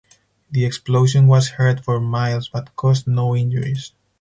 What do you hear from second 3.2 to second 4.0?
injuries.